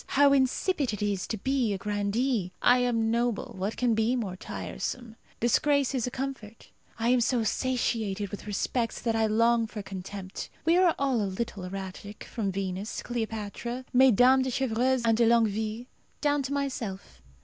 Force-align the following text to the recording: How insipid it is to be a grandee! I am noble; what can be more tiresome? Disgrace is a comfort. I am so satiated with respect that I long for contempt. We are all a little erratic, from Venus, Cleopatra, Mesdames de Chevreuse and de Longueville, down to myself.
How 0.07 0.33
insipid 0.33 0.93
it 0.93 1.03
is 1.03 1.27
to 1.27 1.37
be 1.37 1.73
a 1.73 1.77
grandee! 1.77 2.51
I 2.59 2.79
am 2.79 3.11
noble; 3.11 3.53
what 3.55 3.77
can 3.77 3.93
be 3.93 4.15
more 4.15 4.35
tiresome? 4.35 5.15
Disgrace 5.39 5.93
is 5.93 6.07
a 6.07 6.09
comfort. 6.09 6.71
I 6.97 7.09
am 7.09 7.21
so 7.21 7.43
satiated 7.43 8.29
with 8.31 8.47
respect 8.47 9.03
that 9.03 9.15
I 9.15 9.27
long 9.27 9.67
for 9.67 9.83
contempt. 9.83 10.49
We 10.65 10.75
are 10.75 10.95
all 10.97 11.21
a 11.21 11.29
little 11.29 11.65
erratic, 11.65 12.23
from 12.23 12.51
Venus, 12.51 13.03
Cleopatra, 13.03 13.85
Mesdames 13.93 14.43
de 14.45 14.49
Chevreuse 14.49 15.05
and 15.05 15.17
de 15.17 15.27
Longueville, 15.27 15.85
down 16.19 16.41
to 16.41 16.51
myself. 16.51 17.21